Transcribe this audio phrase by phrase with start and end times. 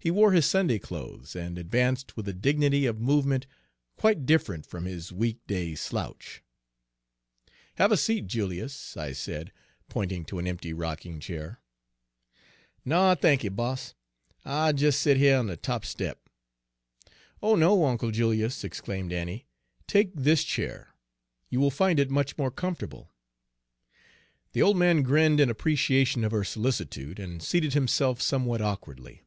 [0.00, 3.46] He wore his Sunday clothes, and advanced with a dignity of movement
[3.96, 6.42] quite different from his week day slouch.
[7.76, 9.50] "Have a seat, Julius," I said,
[9.88, 11.62] pointing to an empty rocking chair.
[12.84, 13.94] "No, thanky, boss,
[14.44, 16.28] I'll des set here on de top step."
[17.42, 19.46] "Oh, no, Uncle Julius," exclaimed Annie,
[19.86, 20.94] "take this chair.
[21.48, 23.10] You will find it much more comfortable."
[24.52, 28.60] Page 105 The old man grinned in appreciation of her solicitude, and seated himself somewhat
[28.60, 29.22] awkwardly.